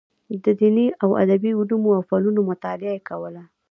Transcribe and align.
د 0.43 0.45
دیني 0.59 0.87
او 1.03 1.09
ادبي 1.23 1.51
علومو 1.59 1.89
او 1.97 2.01
فنونو 2.09 2.41
مطالعه 2.51 2.93
یې 2.95 3.05
کوله. 3.09 3.43